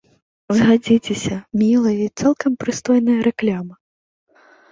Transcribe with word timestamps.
Згадзіцеся, 0.59 1.35
мілая 1.63 1.93
і 2.07 2.09
цалкам 2.21 2.51
прыстойная 2.65 3.19
рэклама. 3.31 3.75